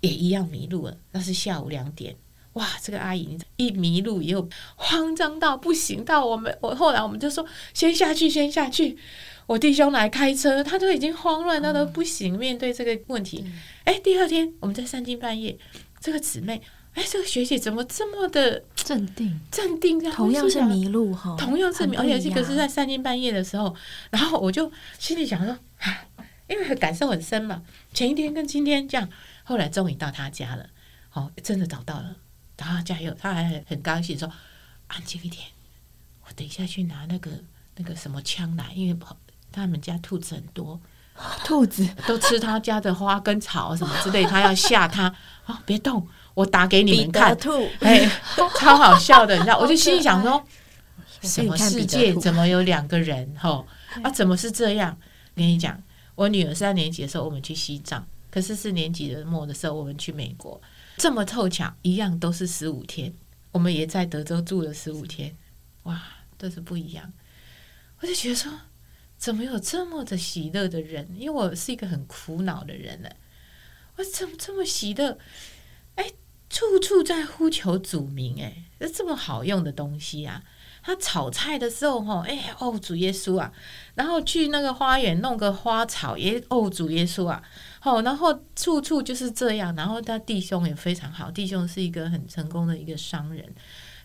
[0.00, 0.96] 也一样迷路了。
[1.10, 2.14] 那是下午两点，
[2.52, 2.68] 哇！
[2.80, 6.04] 这个阿姨一迷路以后，慌张到不行。
[6.04, 8.96] 到我们，我后来我们就说，先下去，先下去。
[9.46, 12.38] 我弟兄来开车，他都已经慌乱到都不行。
[12.38, 13.44] 面对这个问题，
[13.84, 15.58] 哎，第二天我们在三更半夜，
[15.98, 16.62] 这个姊妹。
[16.94, 19.40] 哎，这个学姐怎么这么的镇定？
[19.50, 23.74] 镇定，同样是迷路哈，同样是迷，而且这个是在三更半夜的时候。
[24.10, 25.56] 然后我就心里想说，
[26.48, 27.62] 因为感受很深嘛，
[27.94, 29.08] 前一天跟今天这样，
[29.42, 30.68] 后来终于到他家了，
[31.14, 32.14] 哦，真的找到了，
[32.58, 34.30] 然后加油，他还很很高兴说，
[34.88, 35.42] 安静一点，
[36.26, 37.30] 我等一下去拿那个
[37.76, 39.06] 那个什么枪来，因为
[39.50, 40.78] 他们家兔子很多，
[41.42, 45.04] 兔子都吃他家的花跟草什么之类，他要吓他
[45.46, 46.06] 啊，别动。
[46.34, 47.36] 我打给你们看，
[47.80, 48.10] 哎，
[48.58, 49.58] 超好笑的，你知道？
[49.58, 50.42] 我就心里想说，
[51.20, 53.34] 什么世界怎么有两个人？
[53.38, 53.64] 哈
[54.02, 54.96] 啊，怎么是这样？
[55.34, 55.82] 跟你讲，
[56.14, 60.60] 我女儿三年级的时候，我们去西藏；可是四年级的末的时候，我们去美国。
[60.96, 63.12] 这么凑巧，一样都是十五天，
[63.50, 65.34] 我们也在德州住了十五天。
[65.82, 66.00] 哇，
[66.38, 67.12] 都是不一样。
[68.00, 68.50] 我就觉得说，
[69.18, 71.08] 怎么有这么的喜乐的人？
[71.18, 73.08] 因为我是一个很苦恼的人呢。
[73.96, 75.18] 我怎么这么喜乐？
[75.96, 76.10] 哎。
[76.52, 80.42] 处处在呼求主名，哎，这这么好用的东西啊！
[80.84, 83.50] 他炒菜的时候，哈，哎哦，主耶稣啊！
[83.94, 87.42] 然后去那个花园弄个花草，也哦，主耶稣啊！
[87.80, 89.74] 好，然后处处就是这样。
[89.74, 93.48] 然后他弟兄也非常好，弟兄是一个很成功的一个商人，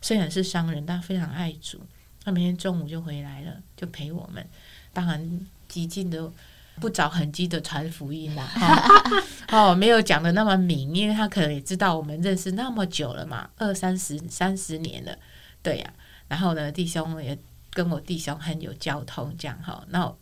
[0.01, 1.81] 虽然是商人，但非常爱主。
[2.23, 4.47] 他每天中午就回来了，就陪我们。
[4.93, 6.31] 当然，极尽的
[6.79, 8.49] 不着痕迹的传福音啦。
[9.49, 15.17] 哦，没有讲的那么明，因为他可能也知道我们认识那么久了嘛，二三十、三十年了，
[15.61, 15.93] 对呀。
[16.27, 17.37] 然后呢，弟兄也
[17.71, 19.83] 跟我弟兄很有交通，这样哈。
[19.89, 20.13] 那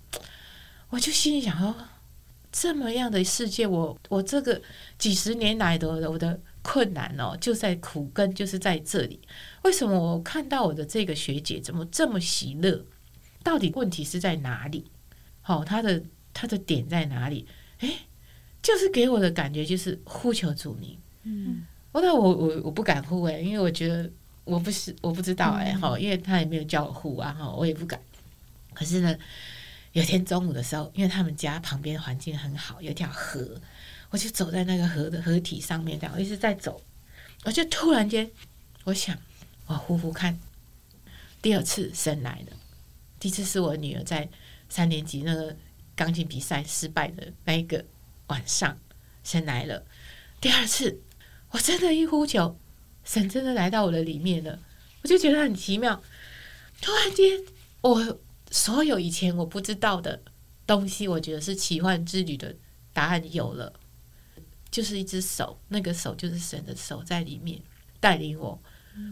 [0.90, 1.76] 我就心里想说，
[2.52, 4.62] 这么样的世界，我我这个
[4.98, 9.20] 几十年来的我的困难哦，就在苦根，就是在这里。
[9.64, 12.86] 为什么我看到我的这个学姐怎么这么喜乐？
[13.44, 14.86] 到底问题是在哪里？
[15.42, 16.02] 好，他的
[16.36, 17.48] 他的点在哪里？
[17.80, 17.90] 哎，
[18.62, 20.96] 就是给我的感觉就是呼求主名。
[21.24, 24.08] 嗯，我那我我我不敢呼诶，因为我觉得。
[24.46, 28.00] 我不是我不知道哎哈，因为他也没有叫我呼啊哈，我也不敢。
[28.76, 29.18] 可是呢，
[29.94, 33.60] 有天中午的时候，因为他们家旁边环境很好，有条河，
[34.12, 36.80] 我就走在那个河的河体上面，这样一直在走。
[37.44, 38.30] 我就突然间，
[38.84, 39.18] 我想
[39.66, 40.38] 我呼呼看。
[41.42, 42.56] 第二次神来了，
[43.20, 44.30] 第一次是我女儿在
[44.70, 45.56] 三年级那个
[45.96, 47.86] 钢琴比赛失败的那一个
[48.28, 48.78] 晚上，
[49.24, 49.86] 神来了。
[50.42, 51.02] 第二次，
[51.52, 52.58] 我真的一呼求。
[53.04, 54.60] 神真的来到我的里面了，
[55.04, 56.02] 我就觉得很奇妙。
[56.82, 57.40] 突然间，
[57.82, 60.20] 我所有以前我不知道的
[60.66, 62.56] 东西，我觉得是奇幻之旅的
[62.94, 63.72] 答案有了，
[64.72, 67.62] 就是一只手，那个手就是神的手在里面
[68.00, 68.60] 带领我。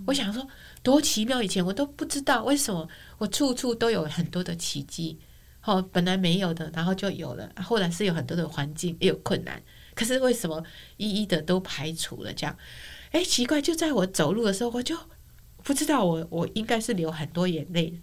[0.08, 0.48] 我想说，
[0.82, 1.43] 多奇妙！
[1.43, 5.19] 以前我都不知道为什么我处处都有很多的奇迹，
[5.65, 7.49] 哦，本来没有的，然后就有了。
[7.63, 9.62] 后来是有很多的环境也有困难，
[9.95, 10.63] 可是为什么
[10.97, 12.34] 一一的都排除了？
[12.34, 12.58] 这样。
[13.12, 13.62] 哎，奇怪！
[13.62, 14.97] 就在我走路的时候，我就
[15.63, 17.93] 不知道我我应该是流很多眼泪，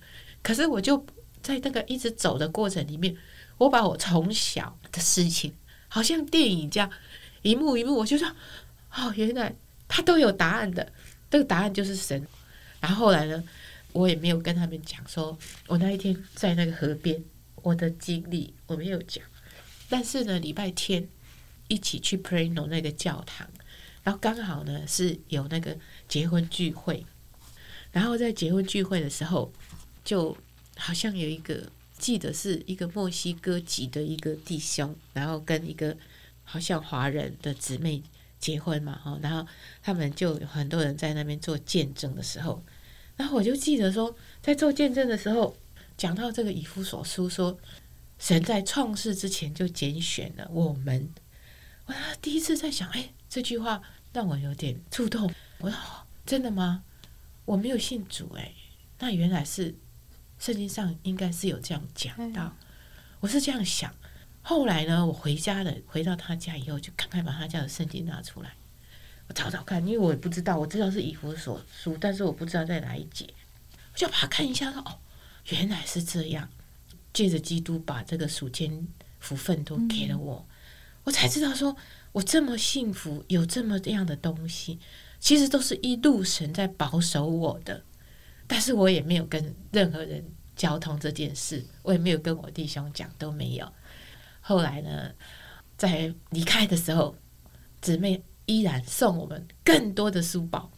[0.40, 1.05] 可是我就
[1.42, 3.16] 在那个一直走的过程里面，
[3.59, 5.53] 我把我从小的事情，
[5.88, 6.88] 好像电影这样
[7.42, 8.29] 一幕一幕，我就说
[8.94, 9.53] 哦，原来
[9.88, 10.92] 他都有答案的，
[11.29, 12.25] 这个答案就是神。
[12.81, 13.42] 然后后来呢，
[13.92, 17.20] 我也没有跟他们讲说我那一天在那个河边
[17.62, 19.25] 我的经历，我没有讲。
[19.88, 21.09] 但是呢，礼拜天
[21.68, 23.49] 一起去 Prano 那个教堂。
[24.03, 25.77] 然后刚好呢是有那个
[26.09, 27.05] 结婚聚会，
[27.92, 29.53] 然后在结婚聚会的时候，
[30.03, 30.35] 就
[30.79, 35.94] 好像有一个记得是一个墨西哥籍的一个弟兄，然后跟一个
[36.44, 38.03] 好像华人的姊妹
[38.38, 39.46] 结婚嘛，哈，然后
[39.83, 42.64] 他们就有很多人在那边做见证的时候，
[43.18, 45.55] 然后我就记得说，在做见证的时候，
[46.01, 47.59] 讲到这个以夫所书说，
[48.19, 51.13] 神在创世之前就拣选了我们，
[51.85, 53.11] 我第一次在想，哎。
[53.29, 53.83] 这句话
[54.13, 55.31] 让我有点触动。
[55.59, 55.79] 我说
[56.25, 56.83] ：“真的吗？
[57.45, 58.53] 我没有信主哎，
[58.99, 59.75] 那原来是
[60.39, 62.57] 圣经上应该是有这样讲到。
[63.21, 63.95] 我是这样想。
[64.41, 68.55] 后来呢，我回家了，回到他家以后，就赶快把他家的圣经拿出来，
[69.29, 73.29] 我找找看，因为我也不知道，我知道是以弗所书，但是我不知道在哪一节，
[73.93, 74.73] 我就把它看一下。
[74.73, 74.99] 说哦，
[75.51, 76.49] 原来是这样。
[77.13, 78.87] 借着基督把这个属天
[79.19, 80.47] 福分都给了我，
[81.05, 81.77] 我才知道说。”
[82.13, 84.81] 我这么幸福，有这么样的东西，
[85.21, 87.85] 其实都是一路神在保守我的。
[88.49, 90.25] 但是我也没有跟任何人
[90.57, 93.73] 交通这件事，我也没有跟我弟兄讲，都没有。
[94.41, 95.13] 后来呢，
[95.77, 97.15] 在离开的时候，
[97.81, 100.69] 姊妹依然送我们更多的书包，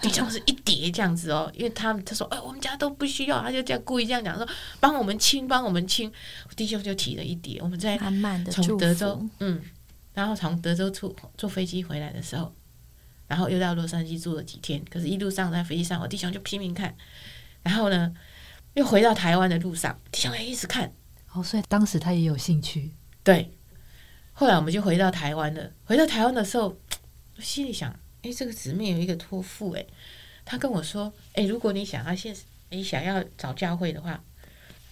[0.00, 1.50] 弟兄是一叠这样子哦。
[1.54, 6.10] 因为他们他说，哎，我们家都不需要，他就这样故意这样讲说，帮我们清，帮我们清。
[6.56, 7.98] 弟兄就提了一叠，我们在
[8.50, 9.60] 从德州，嗯。
[10.12, 12.52] 然后从德州出坐飞机回来的时候，
[13.28, 14.82] 然后又到洛杉矶住了几天。
[14.90, 16.94] 可是，一路上在飞机上，我弟兄就拼命看。
[17.62, 18.12] 然后呢，
[18.74, 20.92] 又回到台湾的路上，弟兄也一直看。
[21.32, 22.90] 哦，所以当时他也有兴趣。
[23.22, 23.52] 对。
[24.32, 25.70] 后来我们就回到台湾了。
[25.84, 26.76] 回到台湾的时候，
[27.36, 29.86] 我心里想：哎，这个姊妹有一个托付，哎，
[30.44, 32.36] 他跟我说：哎，如果你想要现，
[32.68, 34.22] 你想要找教会的话，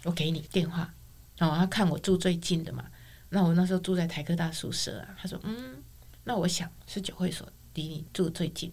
[0.05, 0.95] 我给你电话。
[1.37, 2.85] 然后她看我住最近的嘛。
[3.31, 5.83] 那我那时候住在台科大宿舍啊，他说嗯，
[6.25, 8.73] 那我想是九会所离你住最近，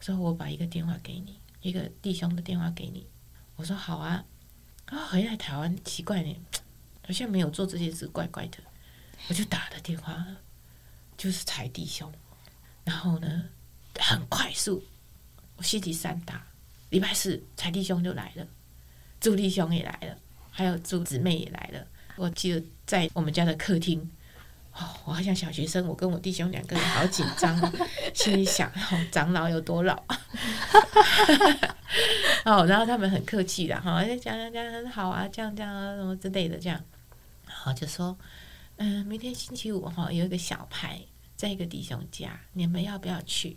[0.00, 3.06] 所以我把一个电话给你，一个弟兄的电话给你。
[3.56, 4.24] 我说好啊，
[4.86, 6.36] 啊回来台湾奇怪呢，
[7.06, 8.58] 好像没有做这些事，怪怪的。
[9.28, 10.26] 我就打了电话，
[11.16, 12.12] 就是财弟兄，
[12.84, 13.44] 然后呢
[13.98, 14.82] 很快速，
[15.56, 16.44] 我星期三打，
[16.90, 18.46] 礼拜四财弟兄就来了，
[19.20, 20.16] 朱弟兄也来了，
[20.50, 21.86] 还有朱姊妹也来了。
[22.16, 24.00] 我记得在我们家的客厅，
[24.72, 27.58] 哦，我好像小学生，我跟我弟兄两个人好紧张，
[28.14, 29.94] 心里想，哦，长老有多老？
[32.44, 36.80] 哦，然后他们很客气的哈，讲讲讲很好啊，这样这样啊，什么之类的这样，
[37.46, 38.16] 然后就说，
[38.76, 41.00] 嗯，明天星期五哈，有一个小牌
[41.36, 43.56] 在一个弟兄家，你们要不要去？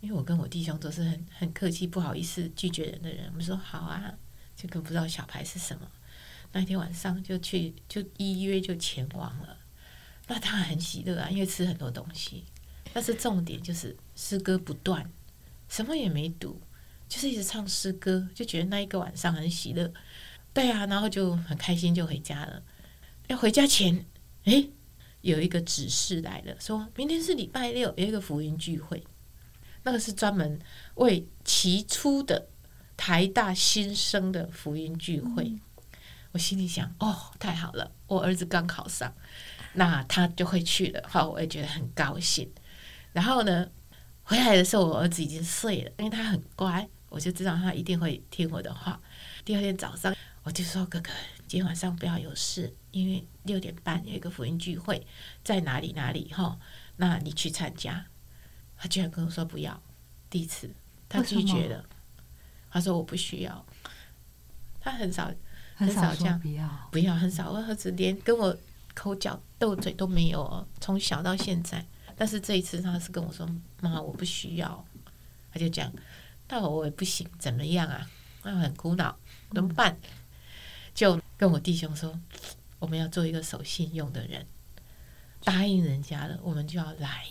[0.00, 4.14] 因为我跟我弟兄都是很很客气，不好意思拒绝人的人，我们说好啊，
[4.56, 5.86] 这个不知道小牌是什么，
[6.52, 9.56] 那天晚上就去，就依约就前往了。
[10.26, 12.44] 那他很喜乐啊，因为吃很多东西。
[12.92, 15.08] 但是重点就是诗歌不断，
[15.68, 16.60] 什么也没读，
[17.08, 19.92] 就是一直唱诗歌，就觉得那一个晚上很喜乐。
[20.52, 22.62] 对啊，然后就很开心就回家了。
[23.28, 24.04] 要回家前，
[24.44, 24.70] 诶，
[25.20, 29.04] 有一个指示来了，说明天是礼拜六，有一个福音聚会，
[29.82, 30.60] 那个是专门
[30.96, 32.48] 为起初的
[32.96, 35.58] 台大新生的福音聚会。
[36.32, 39.12] 我心里想，哦，太好了，我儿子刚考上。
[39.72, 42.50] 那他就会去了，哈，我也觉得很高兴。
[43.12, 43.68] 然后呢，
[44.24, 49.00] 回来的时候，我儿子已经睡了，因为他很乖，我就知道他一定会听我的话。
[49.44, 51.10] 第二天早上，我就说：“哥哥，
[51.46, 55.06] 今天晚上不要有事，因为六点半有一个福音聚会，
[55.44, 56.58] 在哪里哪里哈？
[56.96, 58.06] 那你去参加。”
[58.80, 59.80] 他居然跟我说不要，
[60.28, 60.68] 第一次
[61.08, 61.84] 他拒绝了，
[62.72, 63.64] 他说我不需要。
[64.80, 65.30] 他很少
[65.76, 67.52] 很少这样，不要不要，很少。
[67.52, 68.56] 我儿子连跟我。
[68.92, 71.82] 口角斗嘴都没有哦，从小到现在。
[72.16, 73.48] 但是这一次他是跟我说
[73.80, 74.84] ：“妈，我不需要。”
[75.54, 75.90] 他就讲
[76.50, 78.10] ：“那我也不行，怎么样啊？”
[78.42, 79.16] 那很苦恼，
[79.54, 79.96] 怎么办？
[80.92, 82.20] 就跟我弟兄说
[82.80, 84.44] ：“我们要做一个守信用的人，
[85.44, 87.24] 答应人家了，我们就要来。”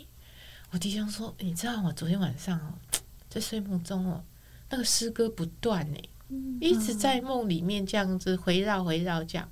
[0.72, 1.92] 我弟兄说：“你知道我？
[1.94, 2.74] 昨天晚上哦，
[3.28, 4.24] 在睡梦中哦，
[4.70, 5.98] 那个诗歌不断呢，
[6.62, 9.50] 一直在梦里面这样子回绕回绕这样。”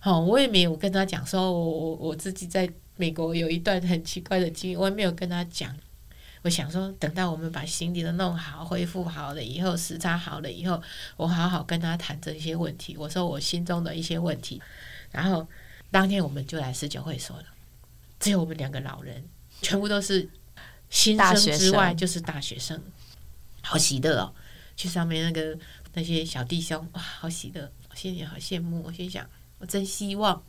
[0.00, 5.76] 好，我也没有跟他讲说，我我我自己在美国有一段很奇怪的经历，我也没有跟他讲。
[6.42, 10.80] 我想说，等到我们把行李都弄好、恢复好了以后，时差好了以后，
[11.16, 12.96] 我好好跟他谈这些问题。
[12.96, 14.60] 我说我心中的一些问题，
[15.12, 15.46] 然后
[15.92, 17.44] 当天我们就来十九会所了，
[18.18, 19.24] 只有我们两个老人，
[19.62, 20.28] 全部都是
[20.90, 22.82] 新生之外就是大学生，
[23.62, 24.34] 好喜乐哦！
[24.76, 25.58] 去上面那个
[25.94, 28.82] 那些小弟兄，哇，好喜乐，我心里好羡慕。
[28.82, 29.28] 我心想。
[29.60, 30.40] 我真希望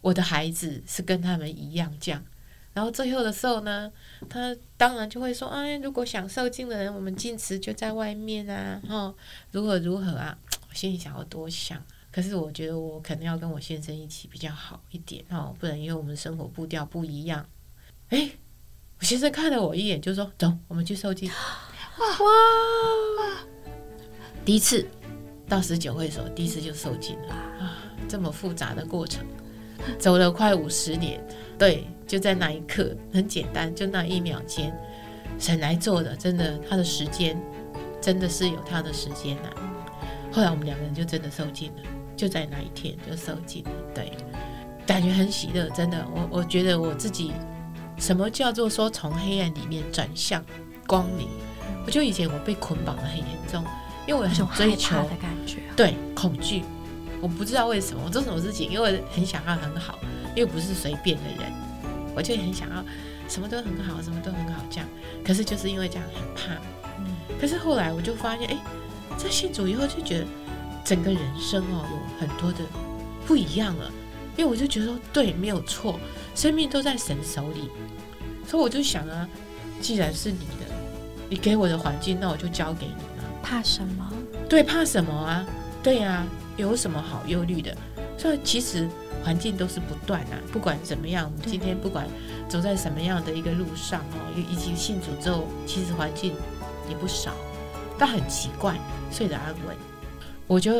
[0.00, 2.24] 我的孩子是跟他们一样这样。
[2.72, 3.92] 然后最后的时候呢，
[4.28, 9.14] 他当然就会说：“哎，如果想受敬的人，我们进池就在外面啊，哈，
[9.52, 11.80] 如何如何啊？”我心里想要多想，
[12.10, 17.46] 可是我觉得我可能要跟我先生一起比较好一点哦，不然因为我们生活步调不一样。
[18.08, 18.30] 哎，
[19.04, 21.28] 我先生看了我一眼，就说：“走，我们去受敬。”
[22.00, 23.36] 哇！
[24.46, 24.88] 第一次
[25.46, 27.84] 到十九会所，第一次就受敬了啊。
[28.08, 29.22] 这么复杂的过程，
[29.98, 31.22] 走了快五十年，
[31.58, 34.74] 对，就在那一刻，很简单，就那一秒间，
[35.38, 37.38] 神来做的，真的，他的时间
[38.00, 39.50] 真的是有他的时间呐。
[40.32, 41.82] 后来我们两个人就真的受尽了，
[42.16, 44.10] 就在那一天就受尽了，对，
[44.86, 47.34] 感觉很喜乐，真的，我我觉得我自己，
[47.98, 50.44] 什么叫做说从黑暗里面转向
[50.86, 51.28] 光明？
[51.86, 53.64] 我就以前我被捆绑的很严重，
[54.06, 56.62] 因为我很追求的感觉，对，恐惧。
[57.20, 59.98] 我不知道为什么我做什么事情，因为很想要很好，
[60.34, 61.52] 又不是随便的人，
[62.14, 62.84] 我就很想要
[63.28, 64.88] 什么都很好，什么都很好这样。
[65.24, 66.54] 可是就是因为这样很怕。
[66.98, 67.06] 嗯。
[67.40, 68.56] 可是后来我就发现，哎，
[69.16, 70.26] 在信主以后就觉得
[70.84, 72.58] 整个人生哦有很多的
[73.26, 73.90] 不一样了。
[74.36, 75.98] 因为我就觉得说，对，没有错，
[76.34, 77.68] 生命都在神手里。
[78.46, 79.28] 所以我就想啊，
[79.80, 80.74] 既然是你的，
[81.28, 83.24] 你给我的环境，那我就交给你了。
[83.42, 84.12] 怕什么？
[84.48, 85.46] 对，怕什么啊？
[85.82, 86.24] 对呀。
[86.56, 87.76] 有什么好忧虑的？
[88.16, 88.88] 所以其实
[89.24, 92.06] 环境都是不断啊，不管怎么样，我们今天不管
[92.48, 96.32] 走在什么样的一个路上哦，以及信主之后，其实环境
[96.88, 97.34] 也不少，
[97.98, 98.78] 但很奇怪，
[99.10, 99.76] 睡得安稳。
[100.46, 100.74] 我就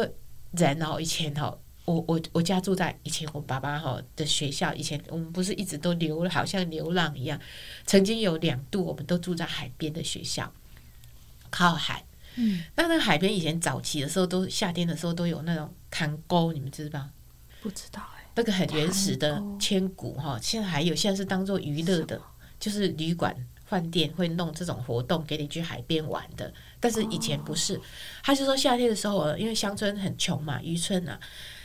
[0.53, 1.53] 人哦，以前哈，
[1.85, 7.39] 我我我家住在以前我爸爸哈的学校，以前我们不是一直都流，好像流浪一样，
[7.87, 10.53] 曾经有两度我们都住在海边的学校，
[11.51, 12.05] 靠海。
[12.37, 17.09] 嗯，那那个海边以前早期的时候，都夏天的时候都有那种坎沟，你们知道
[17.63, 22.21] 不知道哎，那个很原始的千古哈，现在还有，现在是当做娱乐的，
[22.59, 23.33] 就是旅馆
[23.67, 26.53] 饭店会弄这种活动给你去海边玩的。
[26.81, 27.81] 但是以前不是，
[28.23, 31.21] 他是说夏天的时候，因为乡村很穷嘛，渔村啊，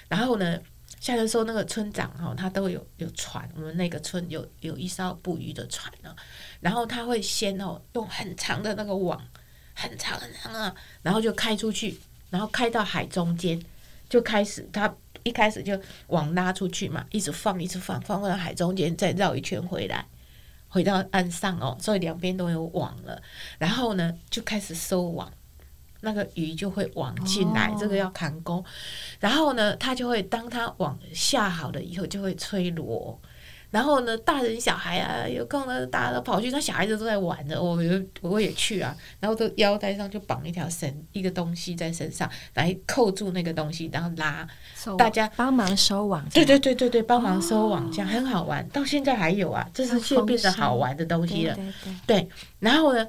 [0.09, 0.59] 然后呢，
[0.99, 6.13] 夏天时候那个村长哈，他都有有船，我们那个村有有一艘捕鱼的船呢，
[6.59, 9.25] 然后他会先哦用很长的那个网。
[9.81, 11.97] 很长很长啊，然后就开出去，
[12.29, 13.57] 然后开到海中间，
[14.09, 14.93] 就开始他
[15.23, 20.05] 一开始就网拉出去嘛，一直放，一直放，放到海中间，再绕一圈回来，
[20.67, 23.21] 回到岸上哦，所以两边都有网了。
[23.57, 25.31] 然后呢，就开始收网，
[26.01, 28.63] 那个鱼就会网进来，哦这个要砍钩。
[29.19, 33.19] 然后呢，它就会当它网下好了以后，就会吹螺。
[33.71, 38.95] 然后呢，大人小孩啊，有空呢，大家都跑去，那小孩子都在玩的，我有我也去啊。
[39.19, 44.47] 然后都腰带上就绑一条绳，一个东西在身上，来扣住那个东西，然后拉，
[44.97, 48.67] 大家帮忙收网，对对对对对，帮忙收网，这样很好玩。
[48.69, 51.55] 到现在还有啊，这是现在变得好玩的东西对了。
[51.55, 53.07] 对对，然后呢，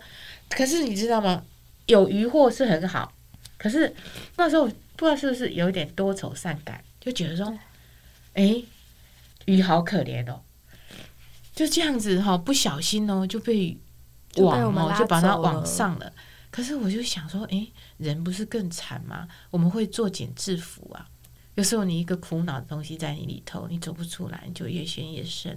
[0.50, 1.42] 可是你知道吗？
[1.90, 3.12] 有渔获是很好，
[3.58, 3.92] 可是
[4.36, 4.64] 那时候
[4.94, 7.58] 不知道是不是有一点多愁善感，就觉得说，
[8.34, 8.62] 哎，
[9.46, 10.40] 鱼好可怜哦，
[11.52, 13.76] 就这样子哈、不小心哦就被
[14.36, 16.12] 网哦就把它网上了。
[16.52, 17.66] 可是我就想说，哎，
[17.98, 19.26] 人不是更惨吗？
[19.50, 21.08] 我们会作茧自缚啊。
[21.56, 25.56] 有时候你一个苦恼的东西在你里头，你走不出来，你就越陷越深。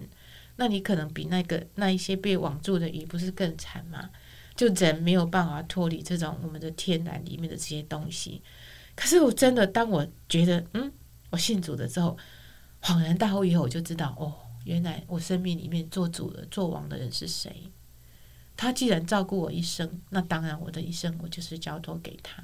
[0.56, 4.10] 那你可能比那个那一些被网住的鱼不是更惨吗？
[4.56, 8.41] 就人没有办法脱离这种我们的天然里面的这些东西。
[8.95, 10.91] 可是我真的，当我觉得嗯，
[11.32, 12.18] 我信主了之后，
[12.82, 14.34] 恍然大悟以后，我就知道哦，
[14.66, 17.72] 原来我生命里面做主的、做王的人是谁。
[18.56, 22.43] 他既然照顾我一生，那当然我的一生我就是交托给他。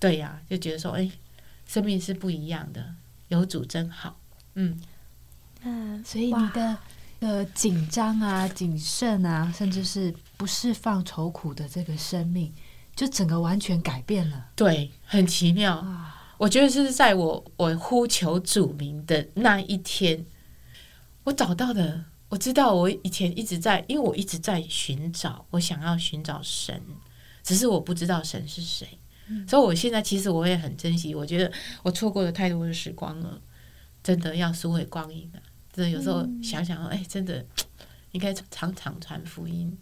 [0.00, 1.10] 对呀、就觉得说，哎，
[1.66, 2.94] 生命是不一样的，
[3.28, 4.18] 有主真好。
[4.54, 4.80] 嗯，
[5.62, 6.78] 那，所以你的
[7.20, 12.52] 的紧张啊、谨慎啊，甚至是不释放愁苦的这个生命，
[12.94, 15.76] 就整个完全改变了对，很奇妙。
[15.76, 16.12] 啊！
[16.38, 20.24] 我觉得是在我我呼求主名的那一天，
[21.24, 22.04] 我找到的。
[22.28, 26.82] 我知道我以前一直在，因为我一直在寻找，我想要寻找神，
[27.44, 28.98] 只是我不知道神是谁。
[29.48, 31.50] 所以我现在其实我也很珍惜，我觉得
[31.84, 33.40] 我错过了太多的时光了，
[34.02, 35.40] 真的要赎回光阴的。
[35.76, 37.44] 真的有时候想想，哎、真的
[38.12, 39.76] 应该常常传福音。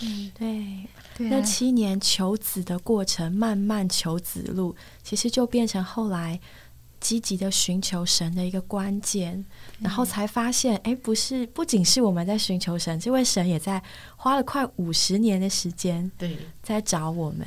[0.00, 1.30] 嗯，对，对啊。
[1.30, 6.40] 那七年求子的过程，慢慢求子路，其实就变成后来
[6.98, 9.44] 积极的寻求神的一个关键，
[9.78, 13.80] 然后才发现，哎，不是，不仅是我们在寻求神，这位神也在
[14.16, 17.46] 花了快五十年的时间对，在找我们。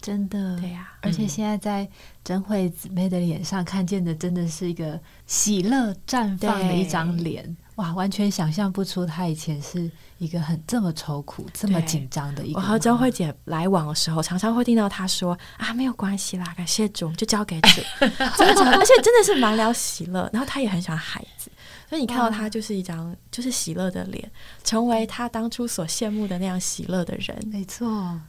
[0.00, 1.88] 真的对呀、而且现在在
[2.24, 12.54] 真慧姊妹的脸上看见的，真的是一个喜乐绽放的一张脸，哇，完全想象不出她以前是一个很这么愁苦、这么紧张的一。
[12.54, 17.80] 我和真慧姐来往的时候，常常会听到她说：“啊，没有关系啦，感谢主，就交给主。
[18.36, 20.28] ”真的，而且真的是满了喜乐。
[20.32, 21.50] 然后她也很喜欢孩子，
[21.88, 24.30] 所以你看到她就是一张就是喜乐的脸，
[24.64, 27.38] 成为她当初所羡慕的那样喜乐的人。
[27.50, 28.20] 没错，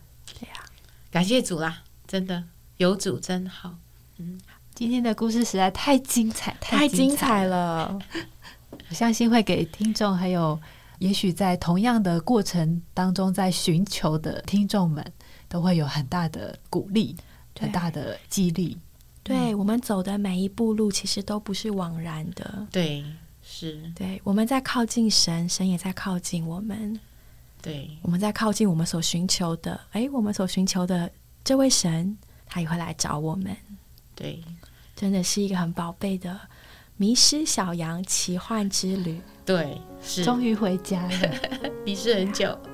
[1.12, 2.42] 感谢主啦，真的
[2.78, 3.76] 有主真好。
[4.18, 4.40] 嗯
[4.74, 8.00] 今天的故事实在太精彩，太精精彩了。
[8.90, 10.58] 我相信会给听众，还有
[11.00, 15.06] 也许在同样的过程当中在寻求的听众们，
[15.50, 17.16] 都会有很大的鼓励，
[17.60, 18.78] 很大的激励。
[19.22, 22.66] 对我们走的每一步路，其实都不是枉然的。
[22.72, 23.04] 对，
[23.44, 26.98] 是，对，我们在靠近神，神也在靠近我们。
[27.62, 31.12] 对，我们在靠近我们所寻求的，哎，我们所寻求的
[31.44, 33.56] 这位神，他也会来找我们。
[34.16, 34.42] 对，
[34.96, 36.40] 真的是一个很宝贝的
[36.98, 39.22] 迷失小羊奇幻之旅。
[39.46, 41.12] 对，是，终于回家了。
[41.86, 42.58] 迷失很久。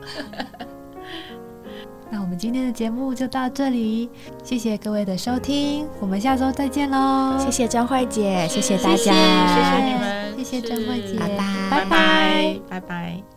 [2.09, 4.09] 那我们今天的节目就到这里，
[4.41, 7.37] 谢谢各位的收听，我们下周再见喽！
[7.37, 9.13] 谢谢张慧姐，谢谢大谢谢家，
[9.53, 13.36] 谢谢你们，谢谢张慧姐是拜拜拜拜，拜拜。